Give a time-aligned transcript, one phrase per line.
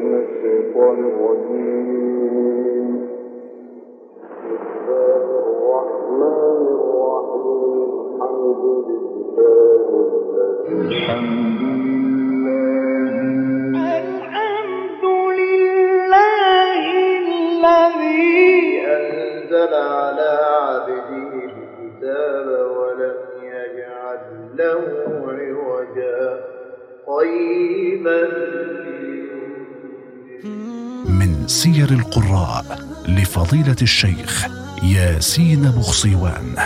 [0.00, 2.90] من الشيطان الرجيم.
[4.44, 6.40] بسم الله الرحمن
[31.50, 34.46] سير القراء لفضيلة الشيخ
[34.82, 36.56] ياسين بخصيوان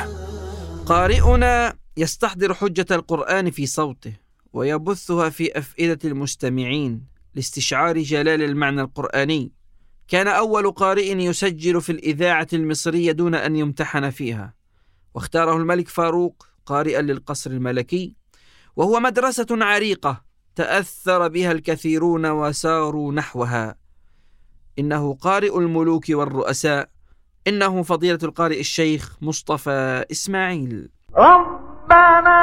[0.87, 4.13] قارئنا يستحضر حجة القرآن في صوته
[4.53, 9.53] ويبثها في أفئدة المستمعين لاستشعار جلال المعنى القرآني.
[10.09, 14.55] كان أول قارئ يسجل في الإذاعة المصرية دون أن يمتحن فيها.
[15.15, 18.17] واختاره الملك فاروق قارئا للقصر الملكي.
[18.77, 20.25] وهو مدرسة عريقة
[20.57, 23.84] تأثر بها الكثيرون وساروا نحوها.
[24.79, 26.89] إنه قارئ الملوك والرؤساء
[27.49, 30.89] إنه فضيلة القارئ الشيخ مصطفى إسماعيل.
[31.17, 32.34] ربنا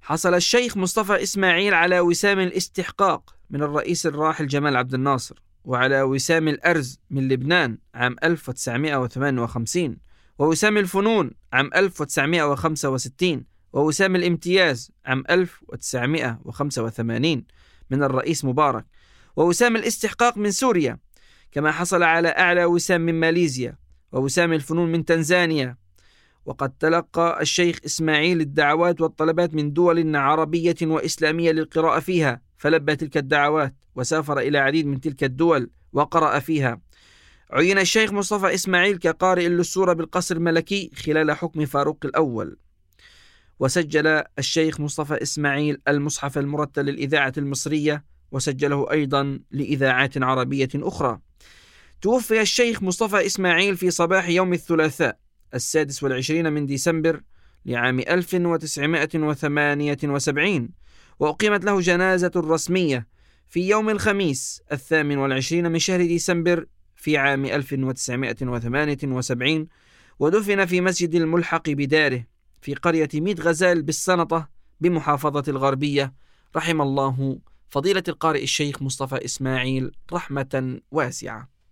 [0.00, 6.48] حصل الشيخ مصطفى إسماعيل على وسام الاستحقاق من الرئيس الراحل جمال عبد الناصر وعلى وسام
[6.48, 9.96] الأرز من لبنان عام 1958
[10.38, 17.44] ووسام الفنون عام 1965 ووسام الامتياز عام 1985
[17.90, 18.84] من الرئيس مبارك
[19.36, 20.98] ووسام الاستحقاق من سوريا.
[21.52, 23.76] كما حصل على أعلى وسام من ماليزيا
[24.12, 25.76] ووسام الفنون من تنزانيا.
[26.46, 33.74] وقد تلقى الشيخ إسماعيل الدعوات والطلبات من دول عربية وإسلامية للقراءة فيها فلبى تلك الدعوات
[33.94, 36.80] وسافر إلى عديد من تلك الدول وقرأ فيها.
[37.50, 42.56] عين الشيخ مصطفى إسماعيل كقارئ للسورة بالقصر الملكي خلال حكم فاروق الأول.
[43.60, 51.20] وسجل الشيخ مصطفى إسماعيل المصحف المرتل للإذاعة المصرية وسجله أيضا لإذاعات عربية أخرى.
[52.02, 55.18] توفي الشيخ مصطفى إسماعيل في صباح يوم الثلاثاء
[55.54, 57.22] السادس والعشرين من ديسمبر
[57.66, 60.68] لعام 1978
[61.18, 63.06] وأقيمت له جنازة رسمية
[63.48, 66.66] في يوم الخميس الثامن والعشرين من شهر ديسمبر
[66.96, 69.66] في عام 1978
[70.18, 72.24] ودفن في مسجد الملحق بداره
[72.60, 74.48] في قرية ميت غزال بالسنطة
[74.80, 76.14] بمحافظة الغربية.
[76.56, 77.38] رحم الله
[77.68, 81.51] فضيلة القارئ الشيخ مصطفى إسماعيل رحمة واسعة.